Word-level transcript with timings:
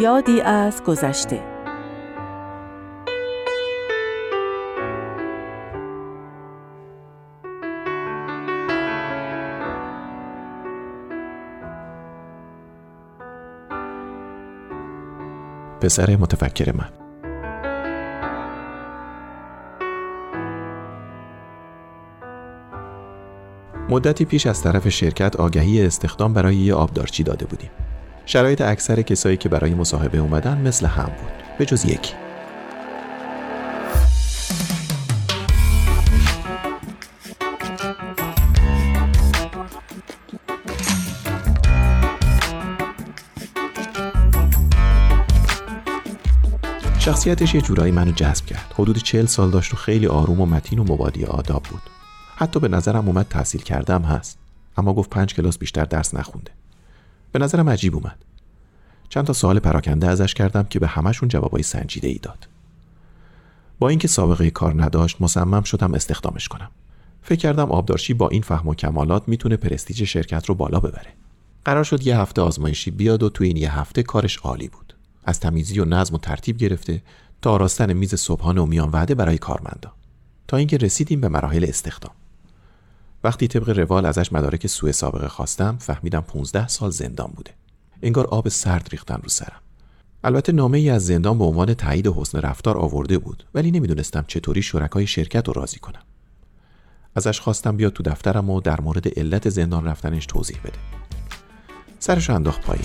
یادی 0.00 0.40
از 0.40 0.82
گذشته. 0.84 1.42
پسر 15.80 16.16
متفکر 16.16 16.72
من. 16.76 16.88
مدتی 23.88 24.24
پیش 24.24 24.46
از 24.46 24.62
طرف 24.62 24.88
شرکت 24.88 25.36
آگهی 25.36 25.86
استخدام 25.86 26.32
برای 26.32 26.56
یه 26.56 26.74
آبدارچی 26.74 27.22
داده 27.22 27.46
بودیم. 27.46 27.70
شرایط 28.26 28.60
اکثر 28.60 29.02
کسایی 29.02 29.36
که 29.36 29.48
برای 29.48 29.74
مصاحبه 29.74 30.18
اومدن 30.18 30.58
مثل 30.58 30.86
هم 30.86 31.04
بود. 31.04 31.58
به 31.58 31.66
جز 31.66 31.84
یکی. 31.84 32.14
شخصیتش 46.98 47.54
یه 47.54 47.60
جورایی 47.60 47.92
منو 47.92 48.12
جذب 48.12 48.46
کرد. 48.46 48.74
حدود 48.74 48.98
چهل 48.98 49.26
سال 49.26 49.50
داشت 49.50 49.74
و 49.74 49.76
خیلی 49.76 50.06
آروم 50.06 50.40
و 50.40 50.46
متین 50.46 50.78
و 50.78 50.84
مبادی 50.84 51.24
آداب 51.24 51.62
بود. 51.62 51.82
حتی 52.36 52.60
به 52.60 52.68
نظرم 52.68 53.08
اومد 53.08 53.26
تحصیل 53.30 53.62
کردم 53.62 54.02
هست. 54.02 54.38
اما 54.76 54.94
گفت 54.94 55.10
پنج 55.10 55.34
کلاس 55.34 55.58
بیشتر 55.58 55.84
درس 55.84 56.14
نخونده. 56.14 56.61
به 57.32 57.38
نظرم 57.38 57.68
عجیب 57.68 57.96
اومد. 57.96 58.18
چند 59.08 59.24
تا 59.24 59.32
سوال 59.32 59.58
پراکنده 59.58 60.08
ازش 60.08 60.34
کردم 60.34 60.62
که 60.62 60.78
به 60.78 60.86
همشون 60.86 61.28
جوابای 61.28 61.62
سنجیده 61.62 62.08
ای 62.08 62.18
داد. 62.22 62.48
با 63.78 63.88
اینکه 63.88 64.08
سابقه 64.08 64.50
کار 64.50 64.82
نداشت 64.82 65.16
مصمم 65.20 65.62
شدم 65.62 65.94
استخدامش 65.94 66.48
کنم. 66.48 66.70
فکر 67.22 67.38
کردم 67.38 67.70
آبدارچی 67.70 68.14
با 68.14 68.28
این 68.28 68.42
فهم 68.42 68.68
و 68.68 68.74
کمالات 68.74 69.28
می‌تونه 69.28 69.56
پرستیج 69.56 70.04
شرکت 70.04 70.46
رو 70.46 70.54
بالا 70.54 70.80
ببره. 70.80 71.12
قرار 71.64 71.84
شد 71.84 72.06
یه 72.06 72.18
هفته 72.18 72.42
آزمایشی 72.42 72.90
بیاد 72.90 73.22
و 73.22 73.28
تو 73.28 73.44
این 73.44 73.56
یه 73.56 73.78
هفته 73.78 74.02
کارش 74.02 74.36
عالی 74.36 74.68
بود. 74.68 74.94
از 75.24 75.40
تمیزی 75.40 75.80
و 75.80 75.84
نظم 75.84 76.14
و 76.14 76.18
ترتیب 76.18 76.56
گرفته 76.56 77.02
تا 77.42 77.52
آراستن 77.52 77.92
میز 77.92 78.14
صبحانه 78.14 78.60
و 78.60 78.66
میان 78.66 78.90
وعده 78.90 79.14
برای 79.14 79.38
کارمندا. 79.38 79.92
تا 80.48 80.56
اینکه 80.56 80.76
رسیدیم 80.76 81.20
به 81.20 81.28
مراحل 81.28 81.64
استخدام. 81.68 82.12
وقتی 83.24 83.48
طبق 83.48 83.78
روال 83.78 84.06
ازش 84.06 84.32
مدارک 84.32 84.66
سوء 84.66 84.92
سابقه 84.92 85.28
خواستم 85.28 85.76
فهمیدم 85.80 86.20
15 86.20 86.68
سال 86.68 86.90
زندان 86.90 87.32
بوده. 87.36 87.50
انگار 88.02 88.26
آب 88.26 88.48
سرد 88.48 88.88
ریختن 88.90 89.20
رو 89.22 89.28
سرم. 89.28 89.60
البته 90.24 90.52
نامه 90.52 90.78
ای 90.78 90.90
از 90.90 91.06
زندان 91.06 91.38
به 91.38 91.44
عنوان 91.44 91.74
تایید 91.74 92.06
حسن 92.06 92.38
رفتار 92.38 92.78
آورده 92.78 93.18
بود 93.18 93.44
ولی 93.54 93.70
نمی‌دونستم 93.70 94.24
چطوری 94.28 94.62
شرکای 94.62 95.06
شرکت 95.06 95.48
رو 95.48 95.52
راضی 95.52 95.78
کنم. 95.78 96.02
ازش 97.14 97.40
خواستم 97.40 97.76
بیاد 97.76 97.92
تو 97.92 98.02
دفترم 98.02 98.50
و 98.50 98.60
در 98.60 98.80
مورد 98.80 99.18
علت 99.18 99.48
زندان 99.48 99.84
رفتنش 99.84 100.26
توضیح 100.26 100.58
بده. 100.64 100.78
سرش 101.98 102.30
انداخت 102.30 102.60
پایین. 102.60 102.84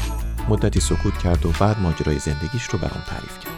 مدتی 0.50 0.80
سکوت 0.80 1.18
کرد 1.18 1.46
و 1.46 1.52
بعد 1.60 1.80
ماجرای 1.80 2.20
زندگیش 2.20 2.64
رو 2.64 2.80
برام 2.80 3.04
تعریف 3.08 3.40
کرد. 3.40 3.57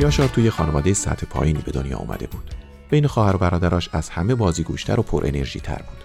یاشار 0.00 0.28
توی 0.28 0.50
خانواده 0.50 0.94
سطح 0.94 1.26
پایینی 1.26 1.62
به 1.62 1.72
دنیا 1.72 1.96
آمده 1.96 2.26
بود. 2.26 2.54
بین 2.90 3.06
خواهر 3.06 3.36
و 3.36 3.38
برادراش 3.38 3.88
از 3.92 4.08
همه 4.08 4.34
بازیگوشتر 4.34 5.00
و 5.00 5.02
پر 5.02 5.26
انرژی 5.26 5.60
تر 5.60 5.76
بود. 5.76 6.04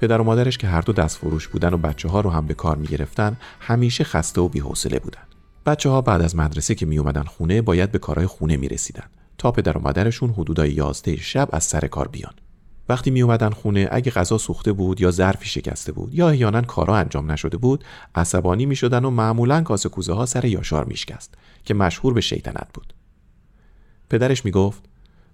پدر 0.00 0.20
و 0.20 0.24
مادرش 0.24 0.58
که 0.58 0.66
هر 0.66 0.80
دو 0.80 0.92
دست 0.92 1.16
فروش 1.16 1.48
بودن 1.48 1.74
و 1.74 1.76
بچه 1.76 2.08
ها 2.08 2.20
رو 2.20 2.30
هم 2.30 2.46
به 2.46 2.54
کار 2.54 2.76
می 2.76 2.86
گرفتن 2.86 3.36
همیشه 3.60 4.04
خسته 4.04 4.40
و 4.40 4.48
بی‌حوصله 4.48 4.98
بودن. 4.98 5.22
بچه 5.66 5.90
ها 5.90 6.00
بعد 6.00 6.22
از 6.22 6.36
مدرسه 6.36 6.74
که 6.74 6.86
می 6.86 6.98
اومدن 6.98 7.22
خونه 7.22 7.62
باید 7.62 7.92
به 7.92 7.98
کارهای 7.98 8.26
خونه 8.26 8.56
می 8.56 8.68
رسیدن 8.68 9.06
تا 9.38 9.52
پدر 9.52 9.78
و 9.78 9.80
مادرشون 9.80 10.30
حدودای 10.30 10.72
11 10.72 11.16
شب 11.16 11.48
از 11.52 11.64
سر 11.64 11.86
کار 11.86 12.08
بیان. 12.08 12.34
وقتی 12.88 13.10
می 13.10 13.22
اومدن 13.22 13.50
خونه 13.50 13.88
اگه 13.92 14.12
غذا 14.12 14.38
سوخته 14.38 14.72
بود 14.72 15.00
یا 15.00 15.10
ظرفی 15.10 15.46
شکسته 15.46 15.92
بود 15.92 16.14
یا 16.14 16.28
احیانا 16.28 16.62
کارا 16.62 16.96
انجام 16.96 17.32
نشده 17.32 17.56
بود 17.56 17.84
عصبانی 18.14 18.66
می 18.66 18.76
شدن 18.76 19.04
و 19.04 19.10
معمولا 19.10 19.62
کاسه 19.62 19.88
کوزه 19.88 20.12
ها 20.12 20.26
سر 20.26 20.44
یاشار 20.44 20.84
میشکست 20.84 21.34
که 21.64 21.74
مشهور 21.74 22.14
به 22.14 22.20
شیطنت 22.20 22.68
بود. 22.74 22.94
پدرش 24.12 24.44
می‌گفت 24.44 24.82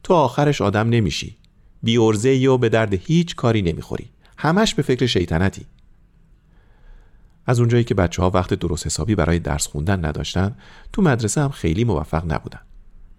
تو 0.02 0.14
آخرش 0.14 0.60
آدم 0.60 0.88
نمیشی. 0.88 1.36
بی 1.82 1.98
ارزه 1.98 2.48
و 2.48 2.58
به 2.58 2.68
درد 2.68 2.94
هیچ 2.94 3.36
کاری 3.36 3.62
نمی‌خوری. 3.62 4.10
همش 4.36 4.74
به 4.74 4.82
فکر 4.82 5.06
شیطنتی. 5.06 5.66
از 7.46 7.60
اونجایی 7.60 7.84
که 7.84 7.94
بچه 7.94 8.22
ها 8.22 8.30
وقت 8.30 8.54
درست 8.54 8.86
حسابی 8.86 9.14
برای 9.14 9.38
درس 9.38 9.66
خوندن 9.66 10.04
نداشتن 10.04 10.56
تو 10.92 11.02
مدرسه 11.02 11.40
هم 11.40 11.48
خیلی 11.48 11.84
موفق 11.84 12.32
نبودن. 12.32 12.60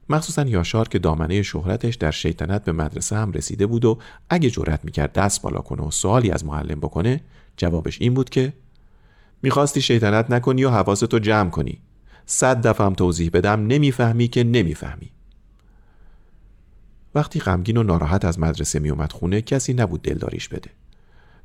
مخصوصا 0.10 0.44
یاشار 0.44 0.88
که 0.88 1.00
دامنه 1.00 1.42
شهرتش 1.42 1.96
در 1.96 2.12
شیطنت 2.12 2.64
به 2.64 2.72
مدرسه 2.72 3.16
هم 3.16 3.32
رسیده 3.32 3.66
بود 3.68 3.86
و 3.86 3.98
اگه 4.30 4.50
جرأت 4.50 4.86
می‌کرد 4.86 5.14
دست 5.14 5.42
بالا 5.42 5.60
کنه 5.60 5.84
و 5.84 5.92
سوالی 5.92 6.32
از 6.32 6.46
معلم 6.46 6.80
بکنه 6.80 7.22
جوابش 7.58 8.02
این 8.02 8.14
بود 8.14 8.30
که 8.30 8.54
می‌خواستی 9.42 9.82
شیطنت 9.82 10.32
نکنی 10.32 10.64
و 10.64 10.70
حواستو 10.70 11.20
جمع 11.20 11.50
کنی. 11.50 11.82
صد 12.26 12.68
دفعه 12.68 12.86
هم 12.86 12.94
توضیح 12.94 13.30
بدم 13.34 13.68
نمی‌فهمی 13.68 14.28
که 14.28 14.44
نمی‌فهمی. 14.44 15.12
وقتی 17.16 17.40
غمگین 17.40 17.78
و 17.78 17.84
ناراحت 17.84 18.26
از 18.26 18.40
مدرسه 18.40 18.80
میومد 18.80 19.12
خونه 19.12 19.42
کسی 19.42 19.74
نبود 19.74 20.02
دلداریش 20.02 20.50
بده. 20.50 20.70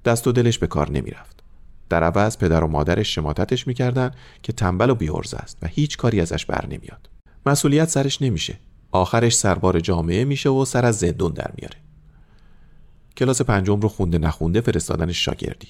دست 0.04 0.26
و 0.26 0.32
دلش 0.32 0.58
به 0.58 0.66
کار 0.66 0.91
نمی‌رفت. 0.91 1.42
در 1.88 2.04
عوض 2.04 2.38
پدر 2.38 2.64
و 2.64 2.66
مادرش 2.66 3.14
شماتتش 3.14 3.66
می‌کردن 3.66 4.10
که 4.42 4.52
تنبل 4.52 4.91
و 4.91 4.94
بیورز 4.94 5.34
است 5.34 5.58
و 5.62 5.66
هیچ 5.66 5.97
کاری 5.97 6.20
ازش 6.20 6.47
بر 6.47 6.66
نمیاد. 6.66 7.10
مسئولیت 7.47 7.88
سرش 7.88 8.22
نمیشه. 8.22 8.58
آخرش 8.92 9.36
سربار 9.36 9.80
جامعه 9.80 10.25
میشه 10.25 10.48
و 10.48 10.64
سر 10.64 10.84
از 10.84 10.98
زندون 10.98 11.32
در 11.32 11.50
میاره. 11.56 11.76
کلاس 13.16 13.42
پنجم 13.42 13.81
رو 13.81 13.88
خونده 13.88 14.19
نخونده 14.19 14.60
فرستادنش 14.60 15.25
شاگردی. 15.25 15.69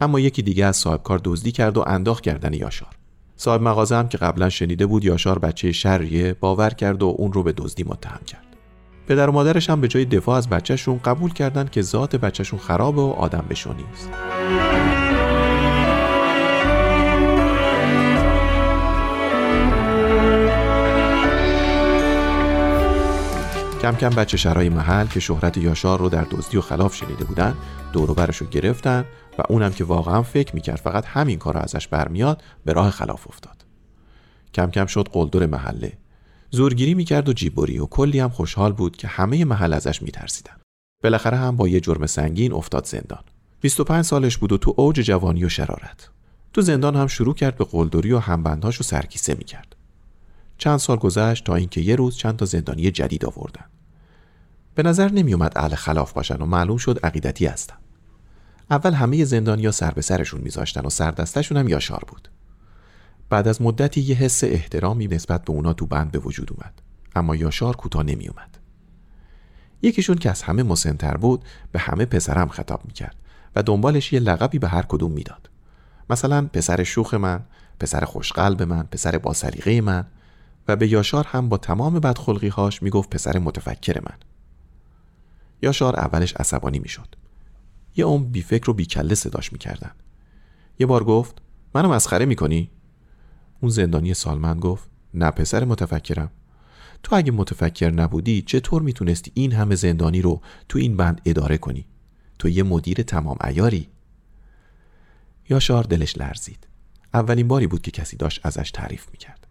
اما 0.00 0.20
یکی 0.20 0.42
دیگه 0.42 0.64
از 0.64 0.76
صاحب 0.76 1.02
کار 1.02 1.20
دزدی 1.24 1.52
کرد 1.52 1.76
و 1.76 1.84
انداخت 1.86 2.22
گردن 2.22 2.54
یاشار. 2.54 2.96
صاحب 3.36 3.62
مغازه 3.62 3.96
هم 3.96 4.08
که 4.08 4.18
قبلا 4.18 4.48
شنیده 4.48 4.86
بود 4.86 5.04
یاشار 5.04 5.38
بچه 5.38 5.72
شریه 5.72 6.34
باور 6.34 6.70
کرد 6.70 7.02
و 7.02 7.14
اون 7.18 7.32
رو 7.32 7.42
به 7.42 7.52
دزدی 7.52 7.84
متهم 7.84 8.20
کرد. 8.26 8.53
پدر 9.08 9.28
و 9.28 9.32
مادرش 9.32 9.70
هم 9.70 9.80
به 9.80 9.88
جای 9.88 10.04
دفاع 10.04 10.36
از 10.36 10.48
بچهشون 10.48 11.00
قبول 11.04 11.32
کردن 11.32 11.68
که 11.72 11.82
ذات 11.82 12.16
بچهشون 12.16 12.58
خرابه 12.58 13.02
و 13.02 13.10
آدم 13.10 13.44
بشو 13.50 13.72
نیست 13.72 14.10
کم 23.82 23.94
کم 23.96 24.08
بچه 24.08 24.36
شرای 24.36 24.68
محل 24.68 25.06
که 25.06 25.20
شهرت 25.20 25.56
یاشار 25.56 25.98
رو 25.98 26.08
در 26.08 26.26
دزدی 26.30 26.56
و 26.56 26.60
خلاف 26.60 26.94
شنیده 26.94 27.24
بودن 27.24 27.54
دوروبرش 27.92 28.36
رو 28.36 28.46
گرفتن 28.46 29.04
و 29.38 29.42
اونم 29.48 29.72
که 29.72 29.84
واقعا 29.84 30.22
فکر 30.22 30.54
می‌کرد 30.54 30.76
فقط 30.76 31.04
همین 31.06 31.38
کار 31.38 31.58
ازش 31.58 31.88
برمیاد 31.88 32.42
به 32.64 32.72
راه 32.72 32.90
خلاف 32.90 33.26
افتاد. 33.28 33.64
کم 34.54 34.70
کم 34.70 34.86
شد 34.86 35.08
قلدر 35.12 35.46
محله. 35.46 35.92
زورگیری 36.54 36.94
می‌کرد 36.94 37.28
و 37.28 37.32
جیبوری 37.32 37.78
و 37.78 37.86
کلی 37.86 38.20
هم 38.20 38.28
خوشحال 38.28 38.72
بود 38.72 38.96
که 38.96 39.08
همه 39.08 39.44
محل 39.44 39.72
ازش 39.72 40.02
میترسیدن. 40.02 40.56
بالاخره 41.02 41.36
هم 41.36 41.56
با 41.56 41.68
یه 41.68 41.80
جرم 41.80 42.06
سنگین 42.06 42.52
افتاد 42.52 42.86
زندان. 42.86 43.24
25 43.60 44.04
سالش 44.04 44.38
بود 44.38 44.52
و 44.52 44.58
تو 44.58 44.74
اوج 44.76 45.00
جوانی 45.00 45.44
و 45.44 45.48
شرارت. 45.48 46.08
تو 46.52 46.60
زندان 46.60 46.96
هم 46.96 47.06
شروع 47.06 47.34
کرد 47.34 47.56
به 47.56 47.64
قلدری 47.64 48.12
و 48.12 48.18
همبندهاش 48.18 48.76
رو 48.76 48.82
سرکیسه 48.82 49.34
می‌کرد. 49.34 49.76
چند 50.58 50.78
سال 50.78 50.96
گذشت 50.96 51.44
تا 51.44 51.54
اینکه 51.54 51.80
یه 51.80 51.96
روز 51.96 52.16
چند 52.16 52.36
تا 52.36 52.44
زندانی 52.44 52.90
جدید 52.90 53.24
آوردن. 53.24 53.64
به 54.74 54.82
نظر 54.82 55.08
نمیومد 55.08 55.52
اهل 55.56 55.74
خلاف 55.74 56.12
باشن 56.12 56.36
و 56.36 56.46
معلوم 56.46 56.76
شد 56.76 57.00
عقیدتی 57.02 57.46
هستن. 57.46 57.76
اول 58.70 58.92
همه 58.92 59.24
زندانیا 59.24 59.70
سر 59.70 59.90
به 59.90 60.02
سرشون 60.02 60.40
میذاشتن 60.40 60.86
و 60.86 60.90
سردستشون 60.90 61.58
هم 61.58 61.68
یاشار 61.68 62.04
بود. 62.08 62.28
بعد 63.28 63.48
از 63.48 63.62
مدتی 63.62 64.00
یه 64.00 64.16
حس 64.16 64.44
احترامی 64.44 65.06
نسبت 65.06 65.44
به 65.44 65.52
اونا 65.52 65.72
تو 65.72 65.86
بند 65.86 66.10
به 66.10 66.18
وجود 66.18 66.52
اومد. 66.52 66.82
اما 67.16 67.36
یاشار 67.36 67.76
کوتاه 67.76 68.02
نمی 68.02 68.28
اومد 68.28 68.58
یکیشون 69.82 70.16
که 70.16 70.30
از 70.30 70.42
همه 70.42 70.62
مسنتر 70.62 71.16
بود 71.16 71.44
به 71.72 71.78
همه 71.78 72.04
پسرم 72.04 72.48
خطاب 72.48 72.80
می‌کرد 72.84 73.16
و 73.56 73.62
دنبالش 73.62 74.12
یه 74.12 74.20
لقبی 74.20 74.58
به 74.58 74.68
هر 74.68 74.82
کدوم 74.82 75.12
می‌داد. 75.12 75.50
مثلا 76.10 76.46
پسر 76.46 76.82
شوخ 76.82 77.14
من 77.14 77.40
پسر 77.80 78.04
خوشقلب 78.04 78.62
من 78.62 78.82
پسر 78.82 79.18
با 79.18 79.32
سلیقه 79.32 79.80
من 79.80 80.06
و 80.68 80.76
به 80.76 80.88
یاشار 80.88 81.26
هم 81.28 81.48
با 81.48 81.56
تمام 81.56 82.00
بدخلقی 82.00 82.48
هاش 82.48 82.82
می‌گفت 82.82 83.10
پسر 83.10 83.38
متفکر 83.38 84.00
من. 84.00 84.18
یاشار 85.62 85.96
اولش 85.96 86.34
عصبانی 86.34 86.78
می‌شد. 86.78 87.16
یه 87.96 88.04
اون 88.04 88.24
بی 88.24 88.42
فکر 88.42 88.70
و 88.70 88.74
بی 88.74 88.86
کله 88.86 89.14
صداش 89.14 89.52
می‌کردن. 89.52 89.90
یه 90.78 90.86
بار 90.86 91.04
گفت 91.04 91.42
منو 91.74 91.88
مسخره 91.88 92.26
می‌کنی؟ 92.26 92.70
اون 93.64 93.70
زندانی 93.70 94.14
سالمند 94.14 94.60
گفت 94.60 94.88
نه 95.14 95.30
پسر 95.30 95.64
متفکرم. 95.64 96.30
تو 97.02 97.16
اگه 97.16 97.32
متفکر 97.32 97.90
نبودی 97.90 98.42
چطور 98.42 98.82
می‌تونستی 98.82 99.32
این 99.34 99.52
همه 99.52 99.74
زندانی 99.74 100.22
رو 100.22 100.40
تو 100.68 100.78
این 100.78 100.96
بند 100.96 101.20
اداره 101.24 101.58
کنی؟ 101.58 101.86
تو 102.38 102.48
یه 102.48 102.62
مدیر 102.62 103.02
تمام 103.02 103.36
ایاری؟ 103.44 103.88
یاشار 105.48 105.84
دلش 105.84 106.18
لرزید. 106.18 106.66
اولین 107.14 107.48
باری 107.48 107.66
بود 107.66 107.82
که 107.82 107.90
کسی 107.90 108.16
داشت 108.16 108.40
ازش 108.46 108.70
تعریف 108.70 109.06
می‌کرد. 109.10 109.46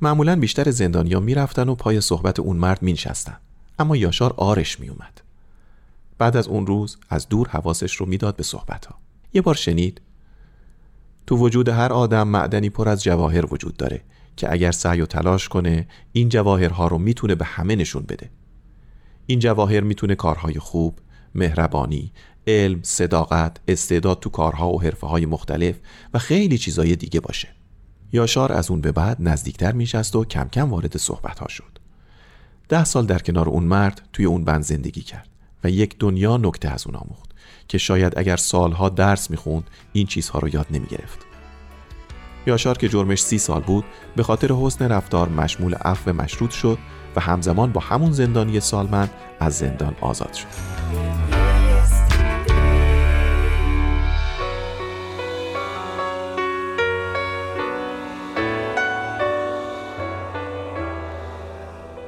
معمولا 0.00 0.36
بیشتر 0.36 0.70
زندانیا 0.70 1.20
می‌رفتن 1.20 1.68
و 1.68 1.74
پای 1.74 2.00
صحبت 2.00 2.40
اون 2.40 2.56
مرد 2.56 2.82
مینشستن 2.82 3.36
اما 3.78 3.96
یاشار 3.96 4.34
آرش 4.36 4.80
میومد 4.80 5.20
بعد 6.18 6.36
از 6.36 6.48
اون 6.48 6.66
روز 6.66 6.96
از 7.08 7.28
دور 7.28 7.48
حواسش 7.48 7.94
رو 7.94 8.06
می‌داد 8.06 8.36
به 8.36 8.42
صحبت 8.42 8.86
ها 8.86 8.98
یه 9.34 9.42
بار 9.42 9.54
شنید 9.54 10.00
تو 11.26 11.36
وجود 11.36 11.68
هر 11.68 11.92
آدم 11.92 12.28
معدنی 12.28 12.70
پر 12.70 12.88
از 12.88 13.02
جواهر 13.02 13.54
وجود 13.54 13.76
داره 13.76 14.02
که 14.36 14.52
اگر 14.52 14.72
سعی 14.72 15.00
و 15.00 15.06
تلاش 15.06 15.48
کنه 15.48 15.88
این 16.12 16.28
جواهرها 16.28 16.86
رو 16.86 16.98
می‌تونه 16.98 17.34
به 17.34 17.44
همه 17.44 17.76
نشون 17.76 18.02
بده. 18.02 18.30
این 19.26 19.38
جواهر 19.38 19.80
می‌تونه 19.80 20.14
کارهای 20.14 20.54
خوب، 20.54 20.98
مهربانی، 21.34 22.12
علم، 22.46 22.80
صداقت، 22.82 23.56
استعداد 23.68 24.20
تو 24.20 24.30
کارها 24.30 24.72
و 24.72 24.82
حرفه 24.82 25.06
های 25.06 25.26
مختلف 25.26 25.76
و 26.14 26.18
خیلی 26.18 26.58
چیزای 26.58 26.96
دیگه 26.96 27.20
باشه. 27.20 27.48
یاشار 28.12 28.52
از 28.52 28.70
اون 28.70 28.80
به 28.80 28.92
بعد 28.92 29.16
نزدیکتر 29.20 29.72
میشست 29.72 30.16
و 30.16 30.24
کم 30.24 30.48
کم 30.48 30.70
وارد 30.70 30.96
صحبت 30.96 31.38
ها 31.38 31.48
شد. 31.48 31.78
ده 32.68 32.84
سال 32.84 33.06
در 33.06 33.18
کنار 33.18 33.48
اون 33.48 33.64
مرد 33.64 34.08
توی 34.12 34.24
اون 34.24 34.44
بند 34.44 34.62
زندگی 34.62 35.02
کرد 35.02 35.28
و 35.64 35.70
یک 35.70 35.96
دنیا 35.98 36.36
نکته 36.36 36.68
از 36.68 36.86
اون 36.86 36.96
آموخت. 36.96 37.25
که 37.68 37.78
شاید 37.78 38.18
اگر 38.18 38.36
سالها 38.36 38.88
درس 38.88 39.30
می‌خوند 39.30 39.70
این 39.92 40.06
چیزها 40.06 40.38
رو 40.38 40.48
یاد 40.48 40.66
نمی‌گرفت. 40.70 41.18
یاشار 42.46 42.78
که 42.78 42.88
جرمش 42.88 43.22
سی 43.22 43.38
سال 43.38 43.60
بود 43.60 43.84
به 44.16 44.22
خاطر 44.22 44.52
حسن 44.52 44.88
رفتار 44.88 45.28
مشمول 45.28 45.74
عفو 45.74 46.12
مشروط 46.12 46.50
شد 46.50 46.78
و 47.16 47.20
همزمان 47.20 47.72
با 47.72 47.80
همون 47.80 48.12
زندانی 48.12 48.60
سالمند 48.60 49.10
از 49.40 49.58
زندان 49.58 49.96
آزاد 50.00 50.32
شد. 50.32 50.46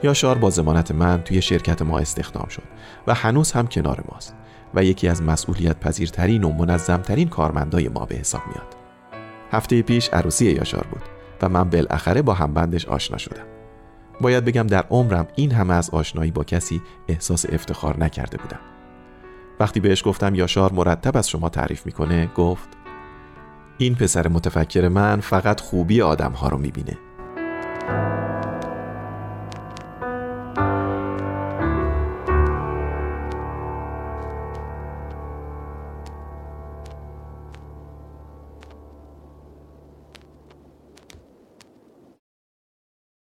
یاشار 0.03 0.39
با 0.39 0.51
زمانت 0.51 0.91
من 0.91 1.23
توی 1.23 1.43
شرکت 1.43 1.83
ما 1.83 1.99
استخدام 1.99 2.49
شد 2.49 2.63
و 3.07 3.15
هنوز 3.15 3.53
هم 3.53 3.67
کنار 3.67 4.05
ماست. 4.13 4.35
و 4.75 4.85
یکی 4.85 5.09
از 5.09 5.23
مسئولیت 5.23 5.81
پذیرترین 5.81 6.45
و 6.45 6.53
منظمترین 6.53 7.29
کارمندای 7.29 7.89
ما 7.89 8.05
به 8.07 8.15
حساب 8.15 8.43
میاد. 8.47 8.77
هفته 9.53 9.83
پیش 9.83 10.09
عروسی 10.09 10.47
یاشار 10.51 10.87
بود 10.91 11.03
و 11.43 11.49
من 11.49 11.71
بالاخره 11.71 12.23
با 12.23 12.35
همبندش 12.35 12.87
آشنا 12.87 13.19
شدم. 13.19 13.45
باید 14.21 14.45
بگم 14.45 14.67
در 14.67 14.85
عمرم 14.91 15.27
این 15.37 15.53
همه 15.53 15.75
از 15.75 15.91
آشنایی 15.91 16.31
با 16.31 16.45
کسی 16.45 16.83
احساس 17.09 17.47
افتخار 17.53 18.01
نکرده 18.01 18.37
بودم. 18.37 18.61
وقتی 19.61 19.81
بهش 19.81 20.03
گفتم 20.07 20.35
یاشار 20.35 20.73
مرتب 20.73 21.17
از 21.17 21.29
شما 21.29 21.49
تعریف 21.49 21.87
می‌کنه 21.87 22.27
گفت 22.27 22.69
این 23.79 23.95
پسر 23.95 24.29
متفکر 24.29 24.89
من 24.89 25.21
فقط 25.21 25.61
خوبی 25.61 26.03
آدم 26.03 26.33
ها 26.33 26.49
رو 26.49 26.59
می‌بینه. 26.59 26.99